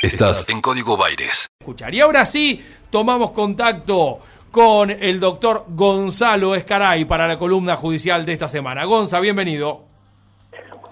Estás 0.00 0.48
en 0.48 0.60
Código 0.60 0.96
Baires. 0.96 1.48
Escuchar. 1.58 1.92
Y 1.92 2.00
ahora 2.00 2.24
sí, 2.24 2.64
tomamos 2.88 3.32
contacto 3.32 4.20
con 4.52 4.90
el 4.90 5.18
doctor 5.18 5.64
Gonzalo 5.70 6.54
Escaray 6.54 7.04
para 7.04 7.26
la 7.26 7.36
columna 7.36 7.74
judicial 7.74 8.24
de 8.24 8.34
esta 8.34 8.46
semana. 8.46 8.84
Gonza, 8.84 9.18
bienvenido. 9.18 9.82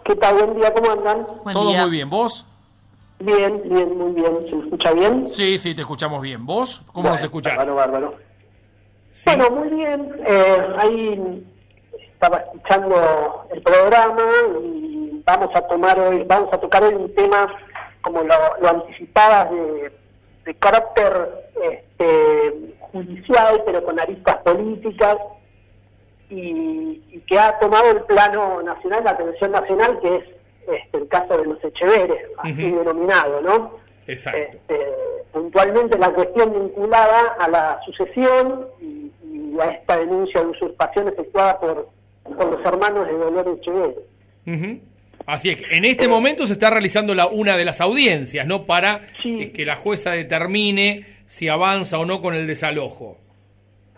¿Qué 0.05 0.17
tal? 0.17 0.35
Buen 0.35 0.57
día, 0.57 0.75
¿cómo 0.75 0.91
andan? 0.91 1.25
Todo 1.53 1.73
muy 1.73 1.91
bien, 1.91 2.11
¿vos? 2.11 2.47
Bien, 3.21 3.63
bien, 3.67 3.97
muy 3.97 4.11
bien. 4.11 4.39
¿Se 4.51 4.59
escucha 4.59 4.93
bien? 4.93 5.29
Sí, 5.33 5.57
sí, 5.61 5.73
te 5.73 5.83
escuchamos 5.83 6.21
bien. 6.21 6.45
¿Vos? 6.45 6.83
¿Cómo 6.93 7.09
nos 7.09 7.23
escuchás? 7.23 7.57
Bárbaro, 7.57 7.77
bárbaro. 7.77 8.15
Bueno, 9.25 9.51
muy 9.51 9.69
bien. 9.69 10.17
Eh, 10.27 10.67
ahí 10.79 11.47
estaba 12.13 12.39
escuchando 12.39 13.47
el 13.53 13.63
programa 13.63 14.25
y 14.65 15.23
vamos 15.25 15.51
a 15.55 15.61
tomar 15.61 16.01
hoy, 16.01 16.25
vamos 16.25 16.53
a 16.53 16.59
tocar 16.59 16.83
hoy 16.83 16.95
un 16.95 17.15
tema 17.15 17.47
como 18.07 18.23
lo, 18.23 18.35
lo 18.61 18.69
anticipabas, 18.69 19.51
de, 19.51 20.55
carácter 20.61 21.51
este, 21.61 22.77
judicial, 22.79 23.65
pero 23.67 23.85
con 23.85 23.99
aristas 23.99 24.37
políticas, 24.45 25.17
y, 26.31 27.21
que 27.27 27.37
ha 27.37 27.59
tomado 27.59 27.91
el 27.91 28.03
plano 28.03 28.63
nacional, 28.63 29.03
la 29.03 29.11
atención 29.11 29.51
nacional, 29.51 29.99
que 30.01 30.17
es 30.17 30.25
este, 30.73 30.99
el 30.99 31.09
caso 31.09 31.37
de 31.37 31.47
los 31.47 31.65
Echeveres, 31.65 32.31
así 32.39 32.71
denominado, 32.71 33.41
¿no? 33.41 33.73
Exacto. 34.07 34.39
Este, 34.39 34.87
puntualmente 35.33 35.99
la 35.99 36.13
cuestión 36.13 36.53
vinculada 36.53 37.35
a 37.41 37.49
la 37.49 37.81
sucesión 37.85 38.69
y, 38.81 39.11
a 39.59 39.71
esta 39.71 39.97
denuncia 39.97 40.43
de 40.43 40.47
usurpación 40.49 41.09
efectuada 41.09 41.59
por, 41.59 41.89
por 42.23 42.51
los 42.51 42.65
hermanos 42.65 43.09
de 43.09 43.15
Dolores 43.15 43.59
Echeveres. 43.59 44.85
Así 45.27 45.51
es, 45.51 45.59
en 45.71 45.85
este 45.85 46.07
momento 46.07 46.47
se 46.47 46.53
está 46.53 46.71
realizando 46.71 47.15
la, 47.15 47.27
una 47.27 47.57
de 47.57 47.65
las 47.65 47.81
audiencias, 47.81 48.47
¿no? 48.47 48.65
Para 48.65 49.01
eh, 49.25 49.51
que 49.51 49.67
la 49.67 49.75
jueza 49.75 50.13
determine 50.13 51.05
si 51.27 51.49
avanza 51.49 51.99
o 51.99 52.07
no 52.07 52.23
con 52.23 52.35
el 52.35 52.47
desalojo. 52.47 53.19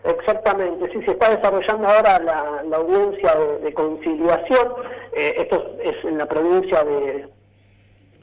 Exactamente, 0.03 0.89
sí, 0.91 0.99
se 1.05 1.11
está 1.11 1.35
desarrollando 1.35 1.87
ahora 1.87 2.19
la, 2.19 2.77
audiencia 2.77 3.35
de, 3.61 3.73
conciliación. 3.73 4.73
Eh, 5.13 5.35
esto 5.37 5.77
es 5.83 6.03
en 6.03 6.17
la 6.17 6.25
provincia 6.25 6.83
de 6.83 7.27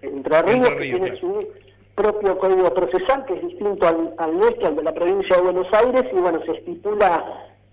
Entre 0.02 0.42
Ríos, 0.42 0.70
que 0.70 0.80
tiene 0.80 1.16
su 1.16 1.46
propio 1.94 2.38
código 2.38 2.74
procesal, 2.74 3.24
que 3.26 3.34
es 3.34 3.42
distinto 3.42 3.86
al, 3.86 4.36
nuestro, 4.36 4.66
al 4.66 4.76
de 4.76 4.82
la 4.82 4.92
provincia 4.92 5.36
de 5.36 5.42
Buenos 5.42 5.72
Aires, 5.72 6.04
y 6.12 6.16
bueno, 6.16 6.40
se 6.44 6.52
estipula 6.52 7.24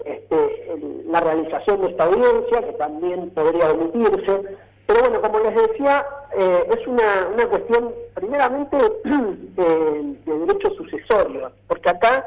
este, 0.06 0.78
la 1.10 1.20
realización 1.22 1.82
de 1.82 1.90
esta 1.90 2.04
audiencia, 2.04 2.62
que 2.62 2.74
también 2.74 3.32
podría 3.32 3.72
omitirse 3.72 4.58
pero 4.86 5.00
bueno, 5.02 5.22
como 5.22 5.40
les 5.40 5.56
decía, 5.56 6.06
eh, 6.38 6.68
es 6.78 6.88
una, 6.88 7.28
una 7.34 7.48
cuestión 7.48 7.94
primeramente 8.16 8.78
de, 9.04 10.16
derecho 10.26 10.74
sucesorio, 10.76 11.52
porque 11.68 11.90
acá 11.90 12.26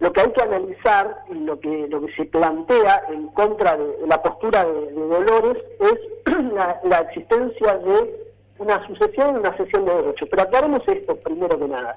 lo 0.00 0.12
que 0.12 0.20
hay 0.20 0.32
que 0.32 0.42
analizar 0.42 1.24
y 1.30 1.34
lo 1.34 1.58
que, 1.60 1.86
lo 1.88 2.04
que 2.04 2.14
se 2.14 2.24
plantea 2.26 3.04
en 3.08 3.28
contra 3.28 3.76
de, 3.76 4.06
la 4.06 4.22
postura 4.22 4.64
de, 4.64 4.92
Dolores 4.92 5.62
es 5.80 6.34
la, 6.84 6.98
existencia 7.00 7.78
de 7.78 8.28
una 8.58 8.86
sucesión 8.86 9.36
y 9.36 9.38
una 9.38 9.56
cesión 9.56 9.84
de 9.86 9.94
derechos. 9.94 10.28
Pero 10.30 10.42
aclaremos 10.42 10.82
esto 10.86 11.16
primero 11.16 11.58
que 11.58 11.68
nada. 11.68 11.96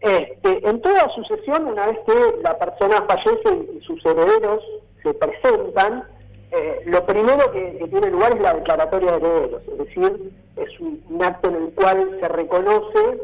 Este, 0.00 0.68
en 0.68 0.80
toda 0.82 1.08
sucesión, 1.14 1.66
una 1.66 1.86
vez 1.86 1.98
que 2.06 2.42
la 2.42 2.58
persona 2.58 3.04
fallece 3.08 3.68
y 3.76 3.80
sus 3.84 4.04
herederos 4.04 4.62
se 5.02 5.14
presentan, 5.14 6.04
eh, 6.54 6.82
lo 6.84 7.06
primero 7.06 7.50
que, 7.50 7.88
tiene 7.90 8.10
lugar 8.10 8.36
es 8.36 8.42
la 8.42 8.52
declaratoria 8.52 9.12
de 9.12 9.16
herederos, 9.16 9.62
es 9.68 9.78
decir, 9.78 10.32
es 10.56 10.80
un, 10.80 11.22
acto 11.22 11.48
en 11.48 11.54
el 11.56 11.72
cual 11.72 12.18
se 12.20 12.28
reconoce 12.28 13.18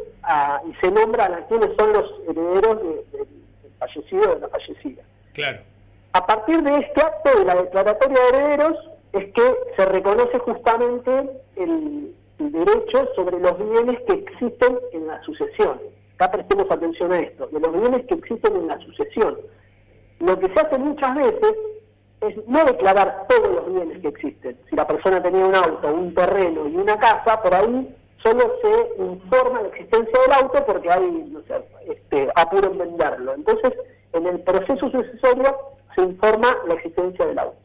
y 0.67 0.75
se 0.81 0.91
nombran 0.91 1.35
a 1.35 1.47
quienes 1.47 1.71
son 1.77 1.93
los 1.93 2.11
herederos 2.29 2.83
del 2.83 3.27
fallecido 3.79 4.31
o 4.31 4.35
de 4.35 4.41
la 4.41 4.49
fallecida. 4.49 5.03
Claro. 5.35 5.59
A 6.13 6.27
partir 6.27 6.63
de 6.63 6.77
este 6.79 7.01
acto 7.03 7.39
de 7.39 7.45
la 7.45 7.55
declaratoria 7.57 8.17
de 8.19 8.29
herederos 8.29 8.77
es 9.13 9.33
que 9.33 9.57
se 9.77 9.85
reconoce 9.85 10.39
justamente 10.39 11.31
el, 11.57 12.15
derecho 12.39 13.09
sobre 13.15 13.39
los 13.41 13.59
bienes 13.59 14.01
que 14.03 14.15
existen 14.15 14.79
en 14.93 15.07
la 15.07 15.21
sucesión. 15.23 15.81
Acá 16.15 16.31
prestemos 16.31 16.71
atención 16.71 17.13
a 17.13 17.19
esto, 17.19 17.49
de 17.49 17.61
los 17.61 17.73
bienes 17.73 18.07
que 18.07 18.15
existen 18.15 18.57
en 18.57 18.69
la 18.69 18.79
sucesión. 18.79 19.37
Lo 20.21 20.39
que 20.39 20.47
se 20.47 20.61
hace 20.61 20.79
muchas 20.79 21.15
veces 21.17 21.53
es 22.21 22.47
no 22.47 22.65
declarar 22.65 23.27
todos 23.29 23.49
los 23.49 23.73
bienes 23.73 24.01
que 24.01 24.09
existen. 24.09 24.59
Si 24.69 24.77
la 24.77 24.87
persona 24.87 25.23
tenía 25.23 25.47
un 25.47 25.55
auto, 25.55 25.93
un 25.93 26.15
terreno 26.15 26.69
y 26.69 26.77
una 26.77 26.99
casa, 26.99 27.41
por 27.43 27.55
ahí 27.55 27.95
solo 28.23 28.55
se 28.63 29.03
informa 29.03 29.63
la 29.63 29.69
existencia 29.69 30.21
del 30.23 30.45
auto 30.45 30.65
porque 30.67 30.91
hay 30.91 31.11
no 31.31 31.41
sé, 31.43 31.65
este, 31.89 32.29
apuro 32.35 32.73
en 32.73 32.79
venderlo. 32.79 33.35
Entonces, 33.35 33.73
en 34.13 34.27
el 34.27 34.41
proceso 34.41 34.91
sucesorio 34.91 35.57
se 35.95 36.03
informa 36.03 36.57
la 36.67 36.75
existencia 36.75 37.27
del 37.27 37.39
auto. 37.39 37.59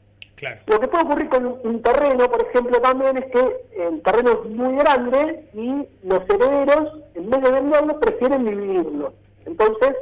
Lo 0.68 0.80
que 0.80 0.88
puede 0.88 1.06
ocurrir 1.06 1.30
con 1.30 1.46
un 1.64 1.82
terreno, 1.82 2.30
por 2.30 2.46
ejemplo, 2.46 2.78
también 2.82 3.18
es 3.18 3.26
que 3.28 3.66
el 3.78 4.02
terreno 4.02 4.32
es 4.32 4.50
muy 4.50 4.76
grande 4.76 5.48
y 5.54 5.88
los 6.04 6.20
herederos, 6.28 7.00
en 7.16 7.30
vez 7.30 7.42
de 7.42 7.52
venderlo, 7.52 8.00
prefieren 8.00 8.44
dividirlo. 8.44 9.14
Entonces, 9.46 9.96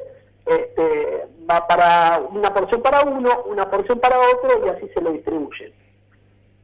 este, 0.45 1.27
va 1.49 1.67
para 1.67 2.19
una 2.31 2.53
porción 2.53 2.81
para 2.81 3.01
uno, 3.01 3.43
una 3.45 3.69
porción 3.69 3.99
para 3.99 4.17
otro 4.19 4.65
y 4.65 4.69
así 4.69 4.89
se 4.93 5.01
lo 5.01 5.11
distribuyen. 5.11 5.73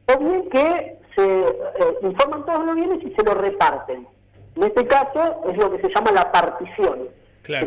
O 0.06 0.18
bien 0.18 0.48
que 0.50 0.98
se 1.14 1.40
eh, 1.40 1.98
informan 2.02 2.44
todos 2.46 2.64
los 2.64 2.74
bienes 2.74 3.02
y 3.02 3.14
se 3.14 3.22
los 3.24 3.36
reparten. 3.36 4.06
En 4.56 4.62
este 4.62 4.86
caso 4.86 5.42
es 5.48 5.56
lo 5.56 5.70
que 5.70 5.80
se 5.82 5.94
llama 5.94 6.12
la 6.12 6.32
partición. 6.32 7.08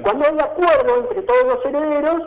cuando 0.03 0.25
hay 0.25 0.37
acuerdo 0.39 0.97
entre 0.97 1.21
todos 1.21 1.43
los 1.45 1.65
herederos, 1.65 2.21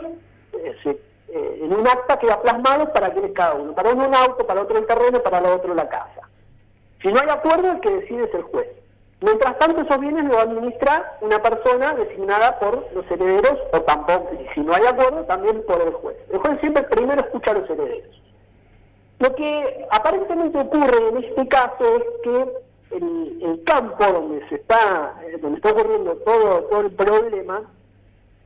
eh, 0.53 0.99
eh, 1.27 1.59
en 1.61 1.73
un 1.73 1.87
acta 1.87 2.17
queda 2.17 2.41
plasmado 2.41 2.91
para 2.93 3.11
quienes 3.11 3.31
cada 3.33 3.55
uno. 3.55 3.73
Para 3.73 3.91
uno 3.91 4.07
un 4.07 4.15
auto, 4.15 4.45
para 4.47 4.61
otro 4.61 4.77
el 4.77 4.85
terreno, 4.85 5.21
para 5.21 5.39
el 5.39 5.45
otro 5.45 5.73
la 5.75 5.89
casa. 5.89 6.29
Si 7.01 7.09
no 7.09 7.19
hay 7.19 7.29
acuerdo, 7.29 7.73
el 7.73 7.79
que 7.81 7.91
decide 7.91 8.23
es 8.23 8.33
el 8.33 8.43
juez. 8.43 8.67
Mientras 9.21 9.57
tanto, 9.59 9.81
esos 9.81 9.99
bienes 9.99 10.25
los 10.25 10.37
administra 10.37 11.17
una 11.21 11.41
persona 11.41 11.93
designada 11.93 12.59
por 12.59 12.85
los 12.93 13.09
herederos, 13.09 13.57
o 13.71 13.81
tampoco, 13.81 14.29
si 14.53 14.59
no 14.59 14.73
hay 14.73 14.85
acuerdo, 14.85 15.23
también 15.23 15.63
por 15.65 15.81
el 15.81 15.93
juez. 15.93 16.17
El 16.31 16.39
juez 16.39 16.59
siempre 16.59 16.83
primero 16.83 17.21
escucha 17.21 17.51
a 17.51 17.53
los 17.55 17.69
herederos. 17.69 18.21
Lo 19.19 19.33
que 19.33 19.87
aparentemente 19.91 20.59
ocurre 20.59 21.07
en 21.09 21.23
este 21.23 21.47
caso 21.47 21.95
es 21.95 22.03
que 22.23 22.97
el, 22.97 23.63
campo 23.65 24.05
donde 24.05 24.47
se 24.49 24.55
está, 24.55 25.15
eh, 25.23 25.37
donde 25.41 25.57
está 25.57 25.71
ocurriendo 25.71 26.15
todo, 26.17 26.63
todo 26.65 26.81
el 26.81 26.91
problema, 26.91 27.63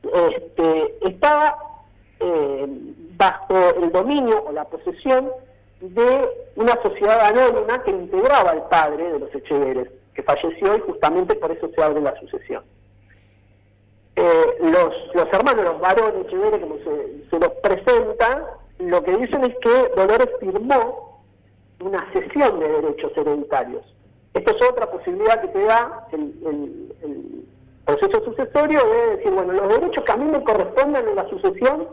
este, 0.02 0.96
está 1.06 1.58
eh, 2.20 2.66
bajo 3.16 3.54
el 3.82 3.92
dominio 3.92 4.44
o 4.46 4.52
la 4.52 4.64
posesión 4.64 5.30
de 5.80 6.28
una 6.56 6.80
sociedad 6.82 7.20
anónima 7.20 7.82
que 7.82 7.90
integraba 7.90 8.52
al 8.52 8.68
padre 8.68 9.12
de 9.12 9.18
los 9.18 9.34
Echeveres 9.34 9.88
que 10.14 10.22
falleció 10.22 10.76
y 10.76 10.80
justamente 10.80 11.34
por 11.36 11.50
eso 11.50 11.70
se 11.74 11.82
abre 11.82 12.00
la 12.00 12.18
sucesión. 12.20 12.64
Eh, 14.16 14.56
los, 14.60 15.14
los 15.14 15.32
hermanos, 15.32 15.64
los 15.64 15.80
varones 15.80 16.26
Echeverri, 16.26 16.60
como 16.60 16.76
se, 16.78 17.28
se 17.30 17.38
los 17.38 17.50
presenta, 17.62 18.58
lo 18.78 19.02
que 19.02 19.16
dicen 19.16 19.44
es 19.44 19.54
que 19.60 19.88
Dolores 19.96 20.28
firmó 20.40 21.22
una 21.80 22.12
cesión 22.12 22.60
de 22.60 22.68
derechos 22.68 23.12
hereditarios. 23.16 23.84
Esto 24.34 24.56
es 24.56 24.68
otra 24.68 24.90
posibilidad 24.90 25.40
que 25.40 25.48
te 25.48 25.62
da 25.64 26.06
el, 26.12 26.92
el 27.02 27.44
proceso 27.84 28.24
sucesorio 28.24 28.80
de 28.84 29.16
decir, 29.16 29.32
bueno, 29.32 29.52
los 29.52 29.68
derechos 29.68 30.04
que 30.04 30.12
a 30.12 30.16
mí 30.16 30.24
me 30.26 30.44
corresponden 30.44 31.08
en 31.08 31.16
la 31.16 31.28
sucesión 31.28 31.88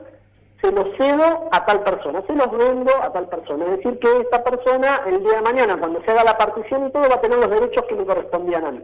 se 0.62 0.72
los 0.72 0.86
cedo 0.98 1.50
a 1.52 1.66
tal 1.66 1.84
persona, 1.84 2.24
se 2.26 2.34
los 2.34 2.52
vendo 2.52 2.92
a 3.02 3.12
tal 3.12 3.28
persona. 3.30 3.66
Es 3.66 3.78
decir, 3.78 4.00
que 4.00 4.10
esta 4.22 4.44
persona 4.44 5.02
el 5.06 5.24
día 5.24 5.36
de 5.36 5.42
mañana, 5.42 5.78
cuando 5.78 6.02
se 6.04 6.12
haga 6.12 6.24
la 6.24 6.38
partición 6.38 6.88
y 6.88 6.92
todo, 6.92 7.04
va 7.10 7.16
a 7.16 7.22
tener 7.22 7.38
los 7.38 7.50
derechos 7.50 7.86
que 7.88 7.96
me 7.96 8.06
correspondían 8.06 8.66
a 8.66 8.72
mí. 8.72 8.84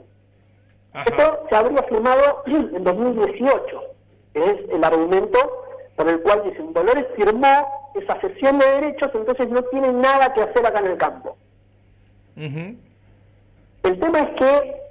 Esto 0.94 1.46
se 1.50 1.56
habría 1.56 1.84
firmado 1.84 2.44
en 2.46 2.84
2018, 2.84 3.84
que 4.34 4.46
es 4.46 4.70
el 4.70 4.84
argumento 4.84 5.40
por 5.96 6.08
el 6.10 6.22
cual 6.22 6.44
dicen, 6.44 6.74
Dolores 6.74 7.06
firmó 7.16 7.92
esa 7.96 8.20
cesión 8.22 8.60
de 8.60 8.66
derechos, 8.66 9.12
entonces 9.14 9.50
no 9.50 9.62
tiene 9.64 9.92
nada 9.94 10.34
que 10.34 10.42
hacer 10.42 10.66
acá 10.66 10.80
en 10.80 10.88
el 10.88 10.98
campo. 10.98 11.38
El 12.36 14.00
tema 14.00 14.20
es 14.22 14.30
que 14.40 14.83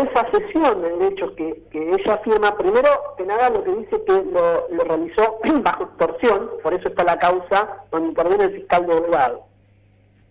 esa 0.00 0.30
cesión 0.30 0.82
de 0.82 0.90
derechos 0.96 1.32
que, 1.32 1.62
ella 1.72 2.18
firma, 2.18 2.56
primero 2.56 2.88
que 3.16 3.24
nada 3.24 3.50
lo 3.50 3.64
que 3.64 3.74
dice 3.74 4.02
que 4.04 4.22
lo, 4.24 4.84
realizó 4.84 5.38
bajo 5.62 5.84
extorsión, 5.84 6.50
por 6.62 6.74
eso 6.74 6.88
está 6.88 7.04
la 7.04 7.18
causa 7.18 7.84
donde 7.90 8.08
interviene 8.08 8.44
el 8.44 8.52
fiscal 8.52 8.86
delegado. 8.86 9.44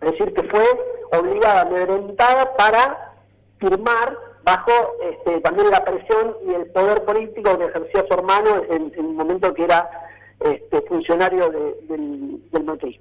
Es 0.00 0.12
decir, 0.12 0.32
que 0.34 0.42
fue 0.44 0.64
obligada, 1.18 1.62
amedrentada 1.62 2.56
para 2.56 3.12
firmar 3.58 4.16
bajo 4.42 4.72
este, 5.02 5.40
también 5.40 5.70
la 5.70 5.84
presión 5.84 6.36
y 6.46 6.54
el 6.54 6.66
poder 6.70 7.04
político 7.04 7.58
que 7.58 7.66
ejercía 7.66 8.04
su 8.08 8.14
hermano 8.14 8.62
en, 8.70 8.92
el 8.96 9.14
momento 9.14 9.52
que 9.52 9.64
era 9.64 9.90
este, 10.40 10.80
funcionario 10.82 11.50
del, 11.50 12.40
del 12.50 12.98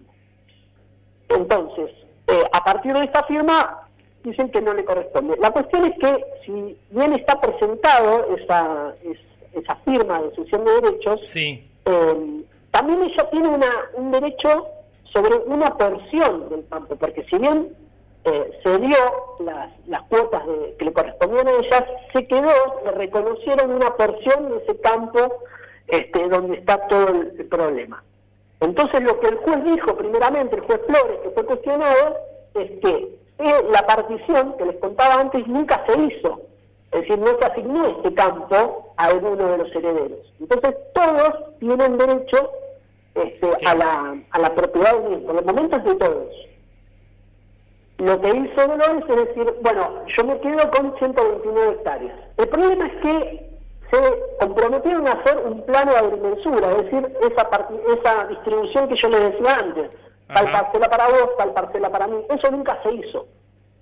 Entonces, 1.30 1.92
eh, 2.28 2.44
a 2.52 2.64
partir 2.64 2.94
de 2.94 3.06
esta 3.06 3.24
firma, 3.24 3.89
dicen 4.24 4.50
que 4.50 4.62
no 4.62 4.74
le 4.74 4.86
corresponde. 4.86 5.38
La 5.38 5.52
cuestión 5.52 5.86
es 5.86 5.98
que 6.00 6.26
si 6.46 6.78
bien 6.92 7.14
está 7.14 7.40
presentado 7.40 8.36
esa, 8.38 8.94
esa 9.54 9.76
firma 9.86 10.22
de 10.22 10.36
sucesión 10.36 10.66
de 10.66 10.82
derechos, 10.82 11.36
eh, 11.36 12.44
también 12.72 13.02
ella 13.04 13.30
tiene 13.30 13.48
una, 13.48 13.72
un 13.94 14.12
derecho 14.12 14.68
sobre 15.14 15.36
una 15.46 15.76
porción 15.76 16.50
del 16.50 16.68
campo, 16.68 16.96
porque 16.96 17.26
si 17.30 17.38
bien 17.38 17.76
eh, 18.26 18.60
se 18.64 18.78
dio 18.80 18.98
las, 19.40 19.72
las 19.88 20.02
cuotas 20.04 20.44
que 20.78 20.86
le 20.86 20.94
correspondían 20.94 21.48
a 21.48 21.52
ellas, 21.52 21.84
se 22.14 22.24
quedó, 22.26 22.82
le 22.86 22.92
reconocieron 22.92 23.72
una 23.72 23.96
porción 23.96 24.50
de 24.50 24.58
ese 24.58 24.80
campo 24.82 25.40
este, 25.88 26.28
donde 26.28 26.58
está 26.58 26.88
todo 26.88 27.08
el, 27.10 27.46
problema. 27.46 28.04
Entonces 28.60 29.02
lo 29.02 29.20
que 29.20 29.30
el 29.30 29.38
juez 29.38 29.64
dijo 29.64 29.96
primeramente, 29.96 30.58
el 30.58 30.62
juez 30.62 30.82
Flores, 30.86 31.20
que 31.24 31.30
fue 31.32 31.46
cuestionado, 31.46 32.18
es 32.54 32.72
que 32.82 33.19
la 33.40 33.86
partición 33.88 34.56
que 34.58 34.66
les 34.66 34.76
contaba 34.78 35.22
antes 35.22 35.48
nunca 35.48 35.84
se 35.88 36.00
hizo. 36.02 36.42
Es 36.92 37.02
decir, 37.02 37.20
no 37.20 37.28
se 37.40 37.46
asignó 37.46 37.88
este 37.88 38.14
campo 38.14 38.94
a 38.98 39.06
alguno 39.06 39.52
de 39.52 39.58
los 39.60 39.76
herederos. 39.76 40.34
Entonces 40.40 40.76
todos 40.94 41.58
tienen 41.60 41.98
derecho 41.98 42.52
este, 43.16 43.50
a, 43.66 43.76
la, 43.76 44.18
a 44.32 44.40
la 44.40 44.56
propiedad 44.56 44.94
del 44.94 45.10
mismo, 45.10 45.26
por 45.28 45.36
los 45.36 45.46
momentos 45.46 45.84
de 45.84 45.96
todos. 45.96 46.28
Lo 48.00 48.22
que 48.22 48.30
hizo 48.30 48.68
Dolores 48.68 49.04
es 49.10 49.16
decir, 49.16 49.56
bueno, 49.62 50.06
yo 50.08 50.24
me 50.24 50.40
quedo 50.40 50.72
con 50.72 50.98
129 50.98 51.72
hectáreas. 51.72 52.18
El 52.38 52.48
problema 52.48 52.88
es 52.88 53.02
que 53.02 53.50
se 53.92 53.98
comprometieron 54.40 55.08
a 55.08 55.12
hacer 55.12 55.38
un 55.46 55.66
plano 55.66 55.92
de 55.92 55.98
agrimensura, 55.98 56.72
es 56.72 56.84
decir, 56.86 57.18
esa, 57.22 57.50
esa 58.00 58.26
distribución 58.28 58.88
que 58.88 58.96
yo 58.96 59.10
les 59.10 59.32
decía 59.32 59.56
antes, 59.56 59.92
tal 60.34 60.52
parcela 60.52 60.90
para 60.90 61.08
vos, 61.08 61.30
tal 61.38 61.54
parcela 61.54 61.90
para 61.90 62.08
mí, 62.08 62.26
eso 62.30 62.52
nunca 62.52 62.80
se 62.84 62.94
hizo. 62.94 63.28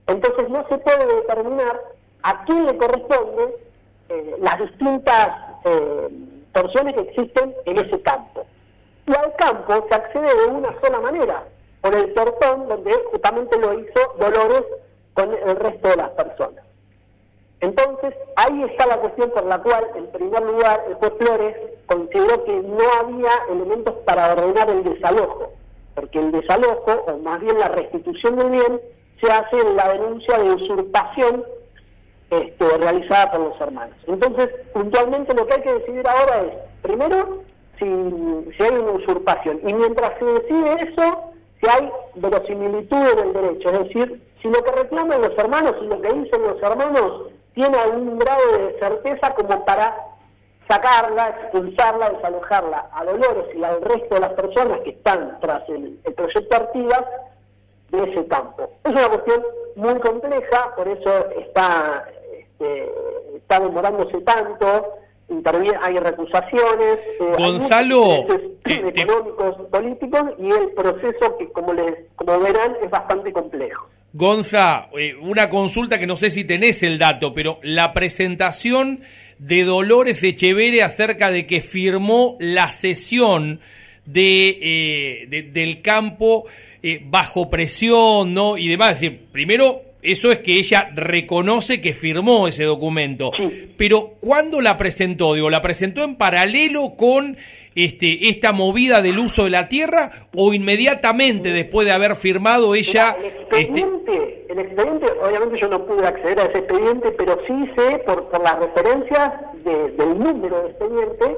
Entonces 0.08 0.50
no 0.50 0.66
se 0.70 0.78
puede 0.78 1.06
determinar 1.16 1.82
a 2.24 2.46
quién 2.46 2.66
le 2.66 2.78
corresponde 2.78 3.58
eh, 4.10 4.36
las 4.40 4.60
distintas 4.60 5.38
eh, 5.66 6.10
porciones 6.54 6.96
que 6.96 7.02
existen 7.02 7.54
en 7.66 7.86
ese 7.86 8.02
campo. 8.02 8.46
Y 9.06 9.12
al 9.16 9.36
campo 9.36 9.86
se 9.90 9.96
accede 9.96 10.36
de 10.36 10.48
una 10.48 10.70
sola 10.82 11.00
manera, 11.00 11.44
por 11.82 11.96
el 11.96 12.12
portón 12.14 12.68
donde 12.68 12.94
justamente 13.12 13.60
lo 13.60 13.80
hizo 13.80 14.16
Dolores 14.20 14.64
con 15.14 15.34
el 15.34 15.56
resto 15.56 15.90
de 15.90 15.96
las 15.96 16.10
personas. 16.12 16.64
Entonces, 17.60 18.14
ahí 18.36 18.64
está 18.64 18.86
la 18.86 18.98
cuestión 18.98 19.32
por 19.32 19.46
la 19.46 19.60
cual, 19.60 19.88
en 19.96 20.08
primer 20.08 20.44
lugar, 20.44 20.84
el 20.88 20.96
juez 20.96 21.14
Flores 21.18 21.58
consideró 21.88 22.44
que 22.44 22.54
no 22.60 22.84
había 23.00 23.32
elementos 23.50 23.96
para 24.06 24.34
ordenar 24.34 24.70
el 24.70 24.84
desalojo, 24.84 25.54
porque 25.98 26.20
el 26.20 26.32
desalojo, 26.32 26.92
o 27.08 27.18
más 27.18 27.42
bien 27.42 27.58
la 27.58 27.70
restitución 27.70 28.36
del 28.36 28.52
bien, 28.52 28.82
se 29.20 29.32
hace 29.32 29.60
en 29.60 29.76
la 29.76 29.94
denuncia 29.94 30.38
de 30.38 30.52
usurpación 30.52 31.44
este, 32.30 32.78
realizada 32.78 33.32
por 33.32 33.40
los 33.40 33.60
hermanos. 33.60 33.96
Entonces, 34.06 34.48
puntualmente 34.74 35.34
lo 35.34 35.48
que 35.48 35.56
hay 35.56 35.62
que 35.64 35.74
decidir 35.74 36.08
ahora 36.08 36.44
es, 36.44 36.54
primero, 36.84 37.40
si, 37.80 37.86
si 37.86 38.64
hay 38.64 38.78
una 38.78 38.92
usurpación, 38.92 39.60
y 39.68 39.74
mientras 39.74 40.12
se 40.20 40.26
decide 40.26 40.92
eso, 40.92 41.34
si 41.60 41.68
hay 41.68 41.90
verosimilitud 42.14 43.14
en 43.14 43.20
el 43.20 43.34
derecho, 43.34 43.72
es 43.72 43.80
decir, 43.80 44.22
si 44.40 44.50
lo 44.50 44.64
que 44.64 44.72
reclaman 44.74 45.20
los 45.20 45.36
hermanos 45.36 45.74
y 45.82 45.86
lo 45.88 46.00
que 46.00 46.14
dicen 46.14 46.44
los 46.44 46.62
hermanos 46.62 47.32
tiene 47.56 47.76
algún 47.76 48.20
grado 48.20 48.52
de 48.56 48.78
certeza 48.80 49.34
como 49.34 49.66
para 49.66 49.98
sacarla, 50.68 51.30
expulsarla, 51.30 52.10
desalojarla 52.10 52.90
a 52.92 53.06
Dolores 53.06 53.56
y 53.56 53.64
al 53.64 53.82
resto 53.82 54.16
de 54.16 54.22
las 54.22 54.34
personas 54.34 54.80
que 54.82 54.92
están 54.92 55.40
tras 55.40 55.68
el, 55.70 56.00
proyecto 56.16 56.56
Artigas 56.56 57.04
de 57.92 58.12
ese 58.12 58.28
campo. 58.28 58.70
Es 58.84 58.92
una 58.92 59.10
cuestión 59.10 59.44
muy 59.76 60.00
compleja, 60.00 60.76
por 60.76 60.88
eso 60.88 61.30
está, 61.40 62.06
este, 62.38 62.92
está 63.36 63.60
demorándose 63.60 64.20
tanto, 64.22 64.98
hay 65.82 65.98
recusaciones, 65.98 67.00
eh, 67.20 67.34
Gonzalo, 67.38 68.26
económicos, 68.66 69.56
políticos 69.70 70.24
y 70.38 70.52
el 70.52 70.72
proceso 70.72 71.38
que 71.38 71.50
como 71.52 71.74
les 71.74 71.96
como 72.16 72.40
verán 72.40 72.76
es 72.82 72.90
bastante 72.90 73.32
complejo. 73.32 73.88
Gonza, 74.14 74.90
eh, 74.98 75.16
una 75.16 75.50
consulta 75.50 76.00
que 76.00 76.08
no 76.08 76.18
sé 76.18 76.32
si 76.32 76.44
tenés 76.44 76.84
el 76.84 76.98
dato, 76.98 77.34
pero 77.34 77.60
la 77.64 77.94
presentación 77.94 79.02
de 79.38 79.64
Dolores 79.64 80.24
Echeverre 80.24 80.82
acerca 80.82 81.32
de 81.32 81.46
que 81.46 81.62
firmó 81.62 82.38
la 82.40 82.72
sesión 82.72 83.60
de, 84.06 84.58
eh, 85.30 85.44
del 85.52 85.82
campo 85.82 86.46
bajo 87.04 87.50
presión, 87.50 88.34
¿no? 88.34 88.58
Y 88.58 88.70
demás. 88.70 88.96
Es 88.96 89.02
decir, 89.02 89.26
primero 89.32 89.87
eso 90.12 90.32
es 90.32 90.40
que 90.40 90.58
ella 90.58 90.90
reconoce 90.96 91.82
que 91.82 91.94
firmó 91.94 92.48
ese 92.48 92.64
documento. 92.64 93.32
Pero 93.78 94.14
¿cuándo 94.20 94.62
la 94.62 94.78
presentó? 94.78 95.34
Digo, 95.34 95.50
¿la 95.50 95.62
presentó 95.62 96.04
en 96.04 96.16
paralelo 96.16 96.96
con 96.96 97.38
este, 97.76 98.30
esta 98.30 98.54
movida 98.54 99.02
del 99.02 99.20
uso 99.20 99.44
de 99.44 99.52
la 99.52 99.70
tierra 99.70 100.12
o 100.36 100.54
inmediatamente 100.54 101.52
después 101.52 101.86
de 101.86 101.94
haber 101.94 102.16
firmado 102.16 102.74
ella... 102.74 103.16
el, 103.20 103.26
expediente, 103.26 104.46
el 104.50 104.60
expediente, 104.60 105.06
obviamente 105.24 105.58
yo 105.58 105.68
no 105.68 105.86
pude 105.86 106.08
acceder 106.08 106.40
a 106.40 106.44
ese 106.46 106.60
expediente, 106.60 107.12
pero 107.12 107.38
sí 107.46 107.72
sé 107.76 108.00
por, 108.00 108.30
por 108.30 108.42
las 108.42 108.60
referencias 108.60 109.34
del 109.64 110.20
número 110.20 110.64
de 110.64 110.70
expediente, 110.70 111.38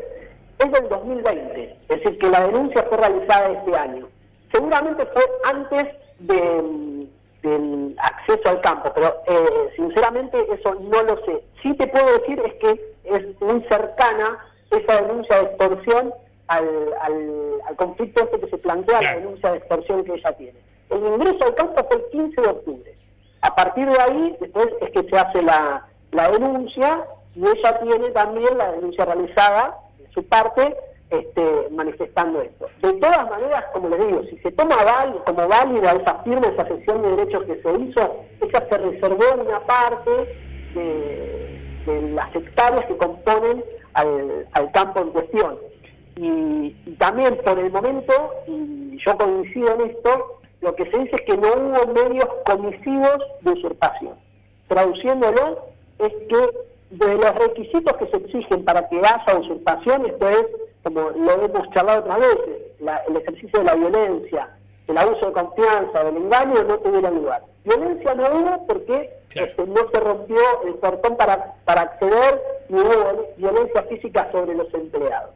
es 0.60 0.72
del 0.72 0.90
2020. 0.90 1.76
Es 1.90 2.04
decir, 2.04 2.18
que 2.20 2.30
la 2.30 2.48
denuncia 2.48 2.86
fue 2.88 2.98
realizada 2.98 3.52
este 3.52 3.76
año. 3.76 4.08
Seguramente 4.52 5.06
fue 5.14 5.24
antes 5.44 5.88
de 6.20 6.99
acceso 7.98 8.50
al 8.50 8.62
campo, 8.62 8.92
pero 8.94 9.22
eh, 9.28 9.70
sinceramente 9.76 10.46
eso 10.52 10.76
no 10.76 11.04
lo 11.04 11.24
sé. 11.26 11.44
Sí 11.62 11.74
te 11.76 11.88
puedo 11.88 12.06
decir 12.18 12.42
es 12.46 12.54
que 12.56 12.94
es 13.04 13.42
muy 13.42 13.62
cercana 13.62 14.38
esa 14.72 15.02
denuncia 15.02 15.38
de 15.38 15.44
extorsión 15.46 16.14
al, 16.48 16.68
al, 17.02 17.76
conflicto 17.76 18.24
este 18.24 18.40
que 18.40 18.50
se 18.50 18.58
plantea, 18.58 19.02
la 19.02 19.16
denuncia 19.16 19.52
de 19.52 19.58
extorsión 19.58 20.04
que 20.04 20.14
ella 20.14 20.32
tiene. 20.34 20.60
El 20.90 21.06
ingreso 21.06 21.46
al 21.46 21.56
campo 21.56 21.88
fue 21.88 21.98
el 21.98 22.10
15 22.10 22.42
de 22.42 22.48
octubre. 22.48 22.96
A 23.42 23.56
partir 23.56 23.90
de 23.90 24.02
ahí, 24.02 24.38
después 24.40 24.68
es 24.82 24.92
que 24.92 25.10
se 25.10 25.18
hace 25.18 25.42
la, 25.42 25.88
la 26.12 26.30
denuncia 26.30 27.06
y 27.36 27.42
ella 27.42 27.80
tiene 27.80 28.10
también 28.12 28.58
la 28.58 28.72
denuncia 28.72 29.06
realizada 29.06 29.78
de 29.98 30.12
su 30.12 30.26
parte 30.26 30.76
este, 31.10 31.70
manifestando 31.72 32.42
esto. 32.42 32.68
De 32.82 32.94
todas 32.94 33.30
maneras, 33.30 33.66
como 33.74 33.90
les 33.90 34.06
digo, 34.06 34.24
si 34.30 34.38
se 34.38 34.52
toma 34.52 34.76
como 35.26 35.48
válida 35.48 35.94
esa 35.94 36.16
firma, 36.24 36.48
esa 36.48 36.68
sesión 36.68 37.02
de 37.02 37.16
derechos 37.16 37.46
que 37.46 37.62
se 37.62 37.82
hizo, 37.82 38.16
esa 38.42 38.70
se 38.70 38.78
reservó 38.78 39.42
una 39.42 39.60
parte 39.62 40.12
de, 40.76 41.60
las 42.14 42.36
hectáreas 42.36 42.86
que 42.86 42.98
componen 42.98 43.64
al, 43.94 44.72
campo 44.72 45.02
en 45.02 45.10
cuestión. 45.10 45.58
Y, 46.16 46.72
también 47.00 47.38
por 47.44 47.58
el 47.58 47.72
momento, 47.72 48.14
y 48.48 48.98
yo 48.98 49.18
coincido 49.18 49.74
en 49.76 49.90
esto, 49.90 50.40
lo 50.62 50.76
que 50.76 50.86
se 50.92 51.00
dice 51.00 51.16
es 51.16 51.22
que 51.22 51.38
no 51.38 51.48
hubo 51.48 51.94
medios 51.94 52.28
comisivos 52.46 53.18
de 53.42 53.52
usurpación. 53.52 54.14
Traduciéndolo, 54.68 55.70
es 55.98 56.14
que 56.28 56.50
de 56.92 57.16
los 57.16 57.36
requisitos 57.36 57.94
que 57.98 58.08
se 58.08 58.18
exigen 58.18 58.64
para 58.66 58.88
que 58.90 59.00
haya 59.00 59.40
usurpación, 59.40 60.06
esto 60.06 60.30
es 60.30 60.46
como 60.84 61.02
lo 61.10 61.32
hemos 61.44 61.70
charlado 61.72 62.00
otras 62.00 62.20
veces, 62.20 62.62
el 63.08 63.16
ejercicio 63.18 63.60
de 63.60 63.66
la 63.66 63.76
violencia, 63.76 64.50
el 64.88 64.98
abuso 64.98 65.28
de 65.28 65.34
confianza, 65.34 66.04
del 66.04 66.18
engaño, 66.18 66.64
no 66.64 66.80
tuviera 66.80 67.12
lugar. 67.12 67.44
Violencia 67.64 68.16
no 68.16 68.24
hubo 68.24 68.68
porque 68.68 69.10
este, 69.36 69.66
no 69.66 69.90
se 69.94 70.00
rompió 70.00 70.38
el 70.66 70.76
portón 70.76 71.16
para, 71.18 71.54
para 71.66 71.82
acceder, 71.82 72.42
ni 72.70 72.80
hubo 72.80 73.28
violencia 73.38 73.84
física 73.84 74.30
sobre 74.32 74.56
los 74.56 74.74
empleados. 74.74 75.32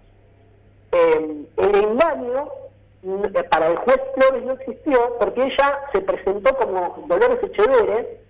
Eh, 0.91 1.45
el 1.57 1.75
engaño 1.75 2.49
eh, 3.03 3.43
para 3.49 3.67
el 3.67 3.77
juez 3.77 3.99
Flores 4.15 4.43
no 4.43 4.53
existió 4.53 5.17
porque 5.19 5.43
ella 5.43 5.79
se 5.91 6.01
presentó 6.01 6.55
como 6.55 7.03
Dolores 7.07 7.43
Echeverre, 7.43 8.22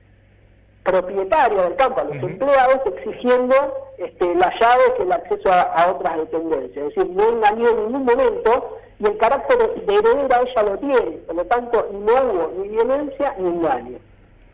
propietaria 0.84 1.64
del 1.64 1.76
campo, 1.76 2.02
a 2.02 2.04
los 2.04 2.24
empleados, 2.24 2.80
exigiendo 2.86 3.56
este, 3.98 4.36
las 4.36 4.60
llaves 4.60 4.94
y 5.00 5.02
el 5.04 5.12
acceso 5.12 5.52
a, 5.52 5.92
otras 5.92 6.18
dependencias. 6.18 6.88
Es 6.88 6.96
decir, 6.96 7.12
no 7.12 7.30
engañó 7.30 7.70
en 7.70 7.78
ningún 7.86 8.06
momento 8.06 8.78
y 9.00 9.06
el 9.06 9.18
carácter 9.18 9.58
de 9.86 9.96
heredera 9.96 10.42
ella 10.42 10.64
lo 10.64 10.78
tiene. 10.78 11.18
Por 11.26 11.36
lo 11.36 11.46
tanto, 11.46 11.88
no 11.92 12.14
hubo 12.14 12.52
ni 12.58 12.70
violencia 12.70 13.36
ni 13.40 13.48
engaño. 13.48 13.98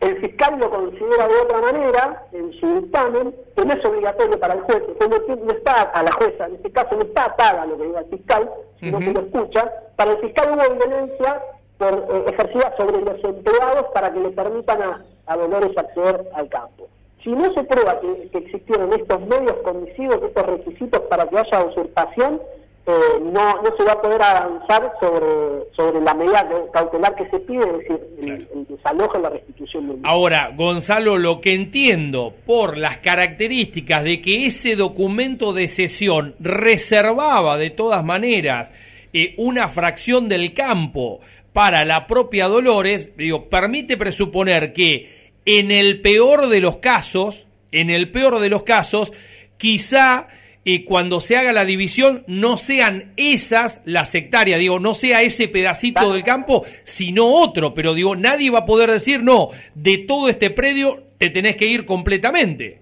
El 0.00 0.18
fiscal 0.18 0.58
lo 0.58 0.70
considera 0.70 1.28
de 1.28 1.36
otra 1.42 1.60
manera 1.60 2.26
en 2.32 2.52
su 2.58 2.80
dictamen, 2.80 3.34
que 3.54 3.64
no 3.66 3.74
es 3.74 3.84
obligatorio 3.84 4.40
para 4.40 4.54
el 4.54 4.60
juez, 4.62 4.82
que 4.98 5.08
no, 5.08 5.52
está 5.52 5.82
a 5.82 6.02
la 6.02 6.12
jueza, 6.12 6.46
en 6.46 6.54
este 6.54 6.72
caso 6.72 6.96
no 6.96 7.02
está 7.02 7.26
atada 7.26 7.66
lo 7.66 7.76
que 7.76 7.84
diga 7.84 8.00
el 8.00 8.06
fiscal, 8.06 8.50
sino 8.78 8.98
que 8.98 9.12
lo 9.12 9.20
escucha. 9.20 9.70
Para 9.96 10.12
el 10.12 10.18
fiscal 10.20 10.52
hubo 10.54 10.74
violencia 10.74 11.42
por, 11.76 11.92
eh, 11.92 12.24
ejercida 12.28 12.74
sobre 12.78 13.02
los 13.02 13.22
empleados 13.22 13.86
para 13.92 14.10
que 14.10 14.20
le 14.20 14.30
permitan 14.30 14.82
a, 14.82 15.04
a 15.30 15.36
Dolores 15.36 15.70
acceder 15.78 16.28
al 16.34 16.48
campo. 16.48 16.88
Si 17.22 17.30
no 17.30 17.52
se 17.54 17.62
prueba 17.62 18.00
que, 18.00 18.36
existieron 18.36 18.92
estos 18.92 19.20
medios 19.20 19.54
comisivos, 19.62 20.18
estos 20.22 20.46
requisitos 20.46 21.00
para 21.08 21.28
que 21.28 21.38
haya 21.38 21.64
usurpación, 21.64 22.40
eh, 22.86 22.92
no, 23.22 23.62
no 23.62 23.76
se 23.76 23.84
va 23.84 23.92
a 23.92 24.02
poder 24.02 24.20
avanzar 24.20 24.92
sobre, 24.98 25.70
sobre 25.76 26.00
la 26.00 26.14
medida 26.14 26.48
cautelar 26.72 27.14
que 27.14 27.28
se 27.28 27.38
pide, 27.40 27.60
es 27.60 27.78
decir, 27.78 28.48
el, 28.52 28.66
desalojo 28.66 29.18
y 29.18 29.22
la 29.22 29.28
restitución 29.28 29.88
del 29.88 30.00
Ahora, 30.02 30.50
Gonzalo, 30.56 31.16
lo 31.16 31.40
que 31.40 31.54
entiendo 31.54 32.34
por 32.44 32.76
las 32.76 32.98
características 32.98 34.02
de 34.02 34.20
que 34.20 34.46
ese 34.46 34.74
documento 34.74 35.52
de 35.52 35.68
sesión 35.68 36.34
reservaba 36.40 37.56
de 37.56 37.70
todas 37.70 38.02
maneras 38.02 38.72
eh, 39.12 39.34
una 39.36 39.68
fracción 39.68 40.28
del 40.28 40.54
campo 40.54 41.20
para 41.52 41.84
la 41.84 42.06
propia 42.06 42.48
Dolores, 42.48 43.16
digo, 43.16 43.48
permite 43.48 43.96
presuponer 43.96 44.72
que 44.72 45.19
en 45.44 45.70
el 45.70 46.00
peor 46.00 46.48
de 46.48 46.60
los 46.60 46.78
casos, 46.78 47.46
en 47.72 47.90
el 47.90 48.10
peor 48.10 48.40
de 48.40 48.48
los 48.48 48.62
casos, 48.62 49.12
quizá 49.56 50.28
y 50.62 50.84
cuando 50.84 51.20
se 51.20 51.36
haga 51.36 51.52
la 51.52 51.64
división 51.64 52.22
no 52.26 52.56
sean 52.56 53.12
esas 53.16 53.80
las 53.84 54.14
hectáreas, 54.14 54.58
digo, 54.58 54.78
no 54.78 54.94
sea 54.94 55.22
ese 55.22 55.48
pedacito 55.48 56.12
del 56.12 56.22
campo, 56.22 56.64
sino 56.84 57.26
otro, 57.26 57.72
pero 57.72 57.94
digo, 57.94 58.14
nadie 58.14 58.50
va 58.50 58.60
a 58.60 58.64
poder 58.66 58.90
decir, 58.90 59.22
no, 59.22 59.48
de 59.74 59.98
todo 59.98 60.28
este 60.28 60.50
predio 60.50 61.04
te 61.18 61.30
tenés 61.30 61.56
que 61.56 61.66
ir 61.66 61.86
completamente. 61.86 62.80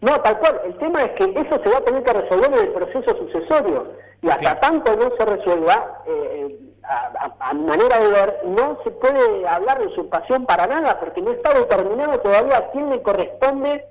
No, 0.00 0.18
tal 0.22 0.38
cual, 0.38 0.60
el 0.64 0.78
tema 0.78 1.02
es 1.02 1.10
que 1.12 1.24
eso 1.24 1.60
se 1.62 1.70
va 1.70 1.78
a 1.78 1.84
tener 1.84 2.02
que 2.02 2.12
resolver 2.12 2.52
en 2.52 2.58
el 2.58 2.72
proceso 2.72 3.16
sucesorio, 3.18 3.92
y 4.22 4.30
hasta 4.30 4.58
tanto 4.60 4.96
no 4.96 5.12
se 5.18 5.24
resuelva, 5.26 6.02
eh, 6.08 6.48
a, 6.90 7.32
a, 7.38 7.54
manera 7.54 7.98
de 7.98 8.08
ver, 8.08 8.40
no 8.44 8.78
se 8.82 8.90
puede 8.90 9.46
hablar 9.46 9.78
de 9.78 9.86
usurpación 9.86 10.44
para 10.46 10.66
nada, 10.66 10.98
porque 10.98 11.22
no 11.22 11.30
está 11.30 11.54
determinado 11.54 12.18
todavía 12.20 12.70
quién 12.72 12.90
le 12.90 13.02
corresponde 13.02 13.84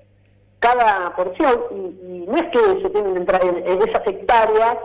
cada 0.60 1.16
porción, 1.16 1.64
y, 1.72 2.26
no 2.28 2.36
es 2.36 2.44
que 2.52 2.82
se 2.82 2.90
tienen 2.90 3.14
que 3.14 3.20
entrar 3.20 3.46
en, 3.46 3.82
esas 3.82 4.06
hectáreas, 4.06 4.78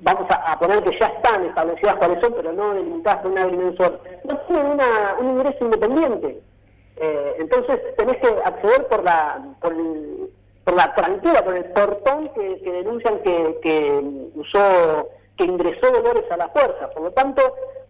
vamos 0.00 0.26
a, 0.30 0.58
poner 0.58 0.82
que 0.82 0.98
ya 0.98 1.06
están 1.06 1.44
establecidas 1.44 1.96
cuáles 1.96 2.20
son, 2.20 2.34
pero 2.34 2.52
no 2.52 2.74
delimitadas 2.74 3.22
por 3.22 3.30
una 3.30 3.42
agrimensor, 3.42 4.00
no 4.24 4.38
tienen 4.38 4.66
una, 4.66 5.16
un 5.20 5.30
ingreso 5.30 5.64
independiente. 5.64 6.40
Eh, 6.96 7.36
entonces 7.38 7.80
tenés 7.96 8.16
que 8.18 8.28
acceder 8.44 8.86
por 8.88 9.02
la 9.04 9.40
por, 9.60 9.74
por 10.64 10.74
la 10.74 10.94
por 10.94 11.56
el 11.56 11.64
portón 11.66 12.28
que, 12.34 12.60
denuncian 12.62 13.20
que, 13.20 13.58
que 13.62 14.30
usó, 14.34 15.08
que 15.40 15.46
ingresó 15.46 15.90
Dolores 15.90 16.30
a 16.30 16.36
la 16.36 16.48
fuerza. 16.50 16.90
Por 16.90 17.02
lo 17.02 17.12
tanto, 17.12 17.42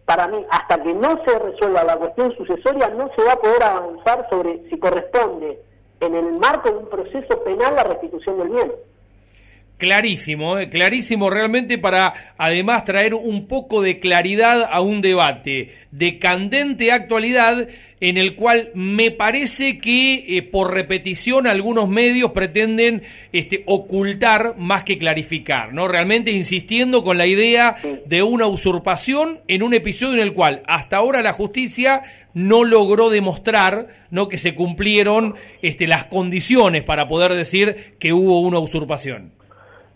para 0.05 0.27
mí, 0.27 0.45
hasta 0.49 0.81
que 0.81 0.93
no 0.93 1.21
se 1.25 1.37
resuelva 1.37 1.83
la 1.83 1.97
cuestión 1.97 2.33
sucesoria, 2.37 2.87
no 2.89 3.09
se 3.13 3.23
va 3.25 3.33
a 3.33 3.39
poder 3.39 3.61
avanzar 3.61 4.25
sobre 4.29 4.69
si 4.69 4.79
corresponde 4.79 5.61
en 5.99 6.15
el 6.15 6.31
marco 6.39 6.71
de 6.71 6.77
un 6.77 6.89
proceso 6.89 7.43
penal 7.43 7.75
la 7.75 7.83
restitución 7.83 8.37
del 8.37 8.49
bien. 8.49 8.71
Clarísimo, 9.81 10.59
eh, 10.59 10.69
clarísimo 10.69 11.31
realmente 11.31 11.79
para 11.79 12.13
además 12.37 12.85
traer 12.85 13.15
un 13.15 13.47
poco 13.47 13.81
de 13.81 13.97
claridad 13.97 14.69
a 14.71 14.79
un 14.79 15.01
debate 15.01 15.71
de 15.89 16.19
candente 16.19 16.91
actualidad 16.91 17.67
en 17.99 18.17
el 18.17 18.35
cual 18.35 18.69
me 18.75 19.09
parece 19.09 19.79
que 19.79 20.37
eh, 20.37 20.43
por 20.43 20.75
repetición 20.75 21.47
algunos 21.47 21.89
medios 21.89 22.29
pretenden 22.29 23.01
este, 23.33 23.63
ocultar 23.65 24.53
más 24.59 24.83
que 24.83 24.99
clarificar, 24.99 25.73
¿no? 25.73 25.87
Realmente 25.87 26.29
insistiendo 26.29 27.03
con 27.03 27.17
la 27.17 27.25
idea 27.25 27.75
de 28.05 28.21
una 28.21 28.45
usurpación 28.45 29.39
en 29.47 29.63
un 29.63 29.73
episodio 29.73 30.13
en 30.13 30.27
el 30.27 30.33
cual 30.33 30.61
hasta 30.67 30.97
ahora 30.97 31.23
la 31.23 31.33
justicia 31.33 32.03
no 32.35 32.65
logró 32.65 33.09
demostrar 33.09 33.87
¿no? 34.11 34.29
que 34.29 34.37
se 34.37 34.53
cumplieron 34.53 35.33
este, 35.63 35.87
las 35.87 36.05
condiciones 36.05 36.83
para 36.83 37.07
poder 37.07 37.33
decir 37.33 37.95
que 37.97 38.13
hubo 38.13 38.41
una 38.41 38.59
usurpación. 38.59 39.40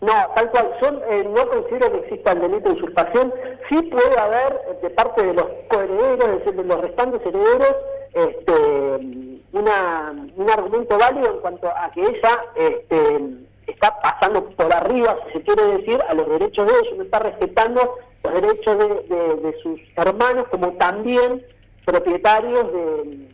No, 0.00 0.12
tal 0.34 0.50
cual. 0.50 0.76
Son, 0.80 1.00
eh, 1.08 1.24
no 1.24 1.48
considero 1.48 1.90
que 1.92 1.98
exista 1.98 2.32
el 2.32 2.40
delito 2.42 2.68
de 2.68 2.76
usurpación. 2.76 3.32
Sí 3.68 3.82
puede 3.82 4.18
haber, 4.18 4.60
eh, 4.68 4.78
de 4.82 4.90
parte 4.90 5.24
de 5.24 5.34
los 5.34 5.44
coherederos, 5.68 6.28
es 6.28 6.38
decir, 6.38 6.54
de 6.54 6.64
los 6.64 6.80
restantes 6.80 7.20
herederos, 7.24 7.76
este, 8.12 9.32
una, 9.52 10.14
un 10.36 10.50
argumento 10.50 10.98
válido 10.98 11.34
en 11.34 11.40
cuanto 11.40 11.68
a 11.68 11.90
que 11.90 12.02
ella 12.02 12.44
este, 12.54 13.20
está 13.66 13.98
pasando 14.00 14.48
por 14.50 14.72
arriba, 14.74 15.18
si 15.26 15.38
se 15.38 15.42
quiere 15.44 15.78
decir, 15.78 16.00
a 16.08 16.14
los 16.14 16.28
derechos 16.28 16.66
de 16.66 16.72
ellos, 16.72 16.96
no 16.96 17.02
está 17.04 17.18
respetando 17.18 17.98
los 18.22 18.34
derechos 18.34 18.78
de, 18.78 19.56
sus 19.62 19.80
hermanos 19.96 20.46
como 20.50 20.72
también 20.72 21.44
propietarios 21.84 22.72
de, 22.72 23.28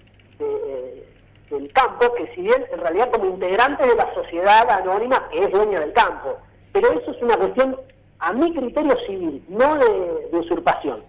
del 1.51 1.73
campo, 1.73 2.13
que 2.15 2.27
si 2.35 2.43
bien 2.43 2.67
en 2.73 2.81
realidad 2.81 3.11
como 3.11 3.27
integrantes 3.27 3.87
de 3.87 3.95
la 3.95 4.13
sociedad 4.15 4.71
anónima 4.71 5.29
que 5.31 5.45
es 5.45 5.51
dueña 5.51 5.81
del 5.81 5.93
campo. 5.93 6.39
Pero 6.73 6.93
eso 6.93 7.11
es 7.11 7.23
una 7.23 7.37
cuestión, 7.37 7.77
a 8.19 8.33
mi 8.33 8.53
criterio 8.55 8.97
civil, 9.07 9.43
no 9.49 9.77
de, 9.77 10.39
usurpación. 10.39 11.01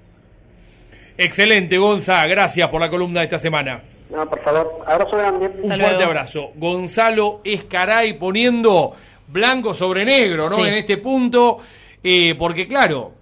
Excelente, 1.18 1.78
Gonza. 1.78 2.26
Gracias 2.28 2.68
por 2.70 2.82
la 2.82 2.90
columna 2.90 3.22
de 3.22 3.26
esta 3.26 3.40
semana. 3.40 3.82
No, 4.10 4.30
por 4.30 4.42
favor. 4.44 4.84
Abrazo 4.86 5.18
grande. 5.18 5.48
Un 5.62 5.72
fuerte 5.72 6.04
abrazo. 6.04 6.52
Gonzalo 6.56 7.42
Escaray 7.44 8.18
poniendo 8.18 8.94
blanco 9.28 9.74
sobre 9.74 10.06
negro, 10.06 10.50
¿no? 10.50 10.66
En 10.66 10.74
este 10.74 10.98
punto, 10.98 11.58
eh, 12.04 12.36
porque 12.38 12.68
claro, 12.68 13.14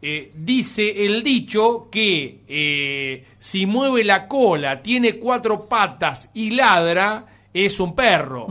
eh, 0.00 0.30
dice 0.34 1.04
el 1.04 1.22
dicho 1.22 1.88
que 1.90 2.40
eh, 2.46 3.24
si 3.38 3.66
mueve 3.66 4.04
la 4.04 4.28
cola, 4.28 4.82
tiene 4.82 5.18
cuatro 5.18 5.66
patas 5.66 6.30
y 6.34 6.50
ladra, 6.50 7.24
es 7.52 7.80
un 7.80 7.94
perro. 7.94 8.46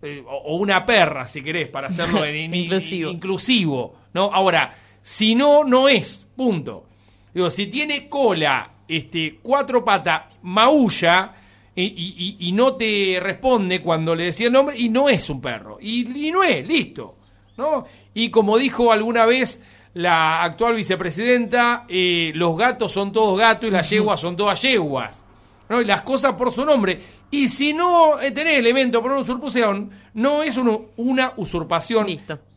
Eh, 0.00 0.22
o 0.26 0.56
una 0.56 0.86
perra, 0.86 1.26
si 1.26 1.42
querés, 1.42 1.68
para 1.68 1.88
hacerlo 1.88 2.24
en, 2.24 2.54
inclusivo. 2.54 3.10
inclusivo. 3.10 3.94
¿no? 4.14 4.30
Ahora, 4.32 4.72
si 5.02 5.34
no, 5.34 5.64
no 5.64 5.88
es. 5.88 6.26
Punto. 6.36 6.86
Digo, 7.34 7.50
si 7.50 7.66
tiene 7.66 8.08
cola, 8.08 8.70
este, 8.86 9.38
cuatro 9.42 9.84
patas, 9.84 10.22
maulla. 10.42 11.34
Y, 11.80 12.50
no 12.54 12.74
te 12.74 13.20
responde 13.22 13.80
cuando 13.80 14.12
le 14.12 14.24
decía 14.24 14.48
el 14.48 14.52
nombre, 14.52 14.76
y 14.76 14.88
no 14.88 15.08
es 15.08 15.30
un 15.30 15.40
perro. 15.40 15.78
Y, 15.80 16.26
y 16.26 16.32
no 16.32 16.42
es, 16.42 16.66
listo. 16.66 17.18
¿no? 17.56 17.84
Y 18.14 18.30
como 18.30 18.58
dijo 18.58 18.90
alguna 18.90 19.26
vez 19.26 19.60
la 19.94 20.42
actual 20.42 20.74
vicepresidenta, 20.74 21.84
eh, 21.88 22.32
los 22.34 22.56
gatos 22.56 22.92
son 22.92 23.12
todos 23.12 23.38
gatos 23.38 23.68
y 23.68 23.72
las 23.72 23.88
yeguas 23.90 24.20
son 24.20 24.36
todas 24.36 24.60
yeguas. 24.62 25.24
¿No? 25.68 25.80
Y 25.80 25.84
las 25.84 26.02
cosas 26.02 26.32
por 26.34 26.52
su 26.52 26.64
nombre. 26.64 27.00
Y 27.30 27.48
si 27.48 27.72
no 27.72 28.20
eh, 28.20 28.30
tenés 28.30 28.58
elemento 28.58 29.02
por 29.02 29.12
una 29.12 29.20
usurpación, 29.20 29.90
no 30.14 30.42
es 30.42 30.56
una 30.56 31.32
usurpación. 31.36 32.06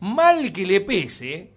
Mal 0.00 0.52
que 0.52 0.66
le 0.66 0.80
pese 0.80 1.50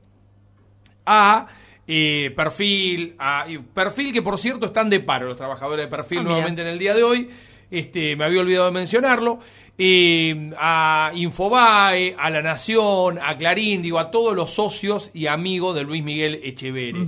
a 1.06 1.48
eh, 1.88 2.34
perfil, 2.36 3.16
a 3.20 3.46
perfil 3.74 4.12
que 4.12 4.22
por 4.22 4.40
cierto 4.40 4.66
están 4.66 4.90
de 4.90 5.00
paro 5.00 5.28
los 5.28 5.36
trabajadores 5.36 5.86
de 5.86 5.90
perfil 5.90 6.20
ah, 6.20 6.24
nuevamente 6.24 6.62
en 6.62 6.68
el 6.68 6.80
día 6.80 6.94
de 6.94 7.04
hoy. 7.04 7.30
Este, 7.72 8.16
me 8.16 8.26
había 8.26 8.42
olvidado 8.42 8.66
de 8.66 8.72
mencionarlo. 8.72 9.40
Eh, 9.78 10.52
a 10.58 11.12
Infobae, 11.16 12.16
a 12.18 12.30
La 12.30 12.42
Nación, 12.42 13.20
a 13.22 13.38
Clarín, 13.38 13.82
digo, 13.82 14.00
a 14.00 14.10
todos 14.10 14.34
los 14.34 14.52
socios 14.52 15.12
y 15.14 15.28
amigos 15.28 15.76
de 15.76 15.84
Luis 15.84 16.04
Miguel 16.04 16.40
Echeverri. 16.44 17.08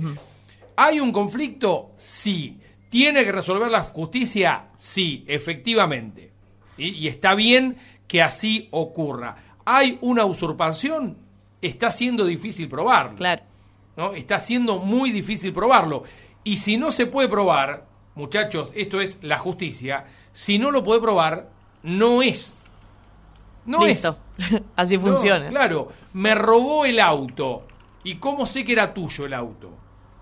¿Hay 0.76 1.00
un 1.00 1.10
conflicto? 1.10 1.92
Sí. 1.96 2.58
¿Tiene 2.88 3.24
que 3.24 3.32
resolver 3.32 3.70
la 3.70 3.82
justicia? 3.82 4.66
Sí, 4.76 5.24
efectivamente. 5.26 6.32
Y 6.76 7.08
está 7.08 7.34
bien 7.34 7.76
que 8.06 8.22
así 8.22 8.68
ocurra. 8.70 9.36
¿Hay 9.64 9.98
una 10.00 10.24
usurpación? 10.24 11.18
Está 11.60 11.90
siendo 11.90 12.24
difícil 12.24 12.68
probarlo. 12.68 13.16
Claro. 13.16 13.42
¿no? 13.96 14.12
Está 14.12 14.38
siendo 14.38 14.78
muy 14.78 15.10
difícil 15.10 15.52
probarlo. 15.52 16.04
Y 16.44 16.56
si 16.58 16.76
no 16.76 16.92
se 16.92 17.06
puede 17.06 17.28
probar, 17.28 17.86
muchachos, 18.14 18.70
esto 18.74 19.00
es 19.00 19.18
la 19.22 19.38
justicia, 19.38 20.06
si 20.32 20.58
no 20.58 20.70
lo 20.70 20.84
puede 20.84 21.00
probar, 21.00 21.50
no 21.82 22.22
es 22.22 22.58
no 23.68 23.84
Listo. 23.84 24.18
Así 24.76 24.96
funciona. 24.98 25.50
claro, 25.50 25.88
me 26.14 26.34
robó 26.34 26.86
el 26.86 26.98
auto. 27.00 27.64
¿Y 28.02 28.14
cómo 28.14 28.46
sé 28.46 28.64
que 28.64 28.72
era 28.72 28.94
tuyo 28.94 29.26
el 29.26 29.34
auto? 29.34 29.70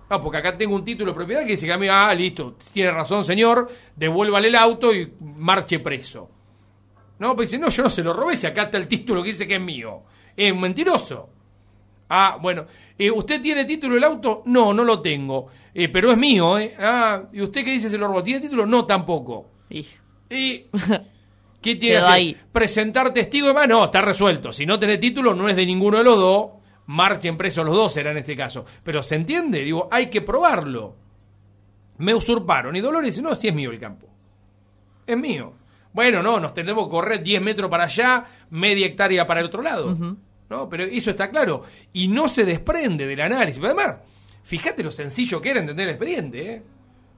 Ah, 0.08 0.20
porque 0.20 0.38
acá 0.38 0.56
tengo 0.56 0.74
un 0.74 0.84
título 0.84 1.10
de 1.10 1.16
propiedad 1.16 1.42
que 1.42 1.52
dice 1.52 1.66
que 1.66 1.72
a 1.72 1.78
mí, 1.78 1.88
ah, 1.90 2.14
listo, 2.14 2.56
tiene 2.72 2.92
razón, 2.92 3.24
señor, 3.24 3.68
devuélvale 3.96 4.48
el 4.48 4.54
auto 4.54 4.94
y 4.94 5.12
marche 5.20 5.80
preso. 5.80 6.30
No, 7.18 7.34
pues 7.34 7.50
dice, 7.50 7.60
no, 7.60 7.70
yo 7.70 7.82
no 7.82 7.90
se 7.90 8.02
lo 8.02 8.12
robé, 8.12 8.36
si 8.36 8.46
acá 8.46 8.64
está 8.64 8.78
el 8.78 8.86
título 8.86 9.22
que 9.22 9.30
dice 9.30 9.46
que 9.46 9.56
es 9.56 9.60
mío. 9.60 10.02
Es 10.36 10.54
mentiroso. 10.54 11.30
Ah, 12.08 12.38
bueno, 12.40 12.66
eh, 12.96 13.10
¿usted 13.10 13.40
tiene 13.40 13.64
título 13.64 13.94
del 13.94 14.04
auto? 14.04 14.42
No, 14.46 14.72
no 14.72 14.84
lo 14.84 15.00
tengo, 15.00 15.48
eh, 15.74 15.88
pero 15.88 16.12
es 16.12 16.18
mío, 16.18 16.56
¿eh? 16.58 16.74
Ah, 16.78 17.24
¿y 17.32 17.40
usted 17.40 17.64
qué 17.64 17.72
dice 17.72 17.90
se 17.90 17.98
lo 17.98 18.06
robó? 18.06 18.22
¿Tiene 18.22 18.40
título? 18.40 18.64
No, 18.64 18.84
tampoco. 18.84 19.50
Y... 20.30 20.66
¿Qué 21.60 21.74
tiene 21.74 22.00
que 22.00 22.36
¿Presentar 22.52 23.12
testigo? 23.12 23.52
Ah, 23.56 23.66
no, 23.66 23.86
está 23.86 24.00
resuelto. 24.00 24.52
Si 24.52 24.64
no 24.64 24.78
tenés 24.78 25.00
título, 25.00 25.34
no 25.34 25.48
es 25.48 25.56
de 25.56 25.66
ninguno 25.66 25.98
de 25.98 26.04
los 26.04 26.16
dos. 26.16 26.50
Marchen 26.86 27.36
presos 27.36 27.64
los 27.64 27.74
dos, 27.74 27.92
será 27.92 28.10
en 28.12 28.18
este 28.18 28.36
caso. 28.36 28.64
Pero 28.82 29.02
se 29.02 29.16
entiende, 29.16 29.60
digo, 29.60 29.88
hay 29.90 30.06
que 30.06 30.22
probarlo. 30.22 30.96
Me 31.98 32.14
usurparon. 32.14 32.76
Y 32.76 32.80
Dolores 32.80 33.10
dice, 33.10 33.22
no, 33.22 33.34
si 33.34 33.48
es 33.48 33.54
mío 33.54 33.70
el 33.70 33.80
campo. 33.80 34.08
Es 35.06 35.16
mío. 35.16 35.54
Bueno, 35.92 36.22
no, 36.22 36.38
nos 36.38 36.52
tenemos 36.52 36.84
que 36.84 36.90
correr 36.90 37.22
10 37.22 37.42
metros 37.42 37.70
para 37.70 37.84
allá, 37.84 38.24
media 38.50 38.86
hectárea 38.86 39.26
para 39.26 39.40
el 39.40 39.46
otro 39.46 39.62
lado. 39.62 39.96
¿no? 40.48 40.68
Pero 40.68 40.84
eso 40.84 41.10
está 41.10 41.30
claro. 41.30 41.62
Y 41.92 42.08
no 42.08 42.28
se 42.28 42.44
desprende 42.44 43.06
del 43.06 43.20
análisis. 43.20 43.58
Pero 43.60 43.72
además, 43.72 44.00
fíjate 44.42 44.82
lo 44.82 44.90
sencillo 44.90 45.40
que 45.40 45.50
era 45.50 45.60
entender 45.60 45.88
el 45.88 45.94
expediente. 45.94 46.52
¿eh? 46.52 46.62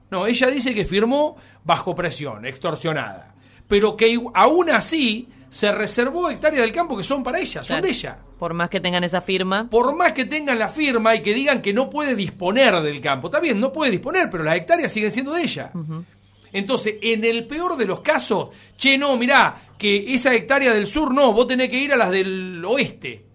No, 0.09 0.25
ella 0.25 0.47
dice 0.47 0.73
que 0.73 0.85
firmó 0.85 1.35
bajo 1.63 1.93
presión, 1.93 2.45
extorsionada. 2.45 3.35
Pero 3.67 3.95
que 3.95 4.19
aún 4.33 4.69
así 4.71 5.27
se 5.49 5.71
reservó 5.71 6.29
hectáreas 6.29 6.63
del 6.63 6.71
campo 6.71 6.95
que 6.95 7.03
son 7.03 7.23
para 7.23 7.39
ella, 7.39 7.63
son 7.63 7.81
de 7.81 7.89
ella. 7.89 8.17
Por 8.37 8.53
más 8.53 8.69
que 8.69 8.79
tengan 8.79 9.03
esa 9.03 9.21
firma. 9.21 9.69
Por 9.69 9.95
más 9.95 10.13
que 10.13 10.25
tengan 10.25 10.57
la 10.57 10.69
firma 10.69 11.15
y 11.15 11.21
que 11.21 11.33
digan 11.33 11.61
que 11.61 11.73
no 11.73 11.89
puede 11.89 12.15
disponer 12.15 12.81
del 12.81 13.01
campo. 13.01 13.27
Está 13.27 13.39
bien, 13.39 13.59
no 13.59 13.73
puede 13.73 13.91
disponer, 13.91 14.29
pero 14.29 14.43
las 14.43 14.55
hectáreas 14.55 14.91
siguen 14.91 15.11
siendo 15.11 15.33
de 15.33 15.43
ella. 15.43 15.71
Entonces, 16.51 16.95
en 17.01 17.23
el 17.25 17.45
peor 17.45 17.77
de 17.77 17.85
los 17.85 17.99
casos, 17.99 18.49
che, 18.77 18.97
no, 18.97 19.17
mirá, 19.17 19.55
que 19.77 20.13
esa 20.13 20.33
hectárea 20.33 20.73
del 20.73 20.87
sur 20.87 21.13
no, 21.13 21.33
vos 21.33 21.47
tenés 21.47 21.69
que 21.69 21.77
ir 21.77 21.93
a 21.93 21.97
las 21.97 22.11
del 22.11 22.63
oeste. 22.65 23.28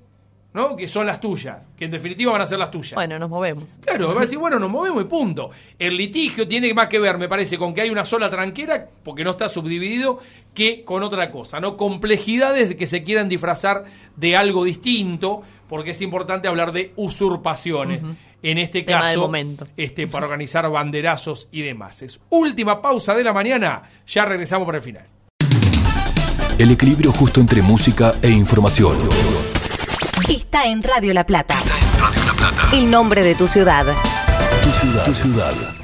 ¿No? 0.54 0.76
Que 0.76 0.86
son 0.86 1.04
las 1.04 1.20
tuyas, 1.20 1.58
que 1.76 1.84
en 1.84 1.90
definitiva 1.90 2.32
van 2.32 2.40
a 2.40 2.46
ser 2.46 2.58
las 2.58 2.70
tuyas. 2.70 2.94
Bueno, 2.94 3.18
nos 3.18 3.28
movemos. 3.28 3.78
Claro, 3.84 4.14
va 4.14 4.20
a 4.20 4.24
decir, 4.24 4.38
bueno, 4.38 4.58
nos 4.58 4.70
movemos 4.70 5.02
y 5.02 5.06
punto. 5.06 5.50
El 5.78 5.96
litigio 5.96 6.46
tiene 6.46 6.72
más 6.72 6.88
que 6.88 7.00
ver, 7.00 7.18
me 7.18 7.28
parece, 7.28 7.58
con 7.58 7.74
que 7.74 7.82
hay 7.82 7.90
una 7.90 8.04
sola 8.04 8.30
tranquera, 8.30 8.88
porque 9.02 9.24
no 9.24 9.30
está 9.30 9.48
subdividido, 9.48 10.20
que 10.54 10.84
con 10.84 11.02
otra 11.02 11.32
cosa, 11.32 11.60
¿no? 11.60 11.76
Complejidades 11.76 12.76
que 12.76 12.86
se 12.86 13.02
quieran 13.02 13.28
disfrazar 13.28 13.84
de 14.16 14.36
algo 14.36 14.64
distinto, 14.64 15.42
porque 15.68 15.90
es 15.90 16.00
importante 16.00 16.46
hablar 16.46 16.70
de 16.70 16.92
usurpaciones. 16.96 18.04
En 18.42 18.58
este 18.58 18.84
caso, 18.84 19.32
este, 19.76 20.06
para 20.06 20.26
organizar 20.26 20.70
banderazos 20.70 21.48
y 21.50 21.62
demás. 21.62 22.02
Es 22.02 22.20
última 22.28 22.80
pausa 22.80 23.14
de 23.14 23.24
la 23.24 23.32
mañana, 23.32 23.82
ya 24.06 24.26
regresamos 24.26 24.66
para 24.66 24.78
el 24.78 24.84
final. 24.84 25.06
El 26.58 26.70
equilibrio 26.70 27.10
justo 27.10 27.40
entre 27.40 27.62
música 27.62 28.12
e 28.22 28.28
información. 28.28 28.98
Está 30.28 30.64
en 30.64 30.82
Radio 30.82 31.12
La 31.12 31.26
Plata. 31.26 31.54
Está 31.54 31.78
en 31.78 32.00
Radio 32.00 32.24
La 32.26 32.32
Plata. 32.32 32.76
El 32.76 32.90
nombre 32.90 33.22
de 33.22 33.34
tu 33.34 33.46
ciudad. 33.46 33.84
Tu 34.62 34.70
ciudad. 34.70 35.04
Tu 35.04 35.14
ciudad. 35.14 35.83